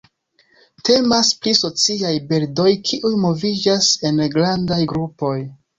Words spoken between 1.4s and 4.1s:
pri sociaj birdoj kiuj moviĝas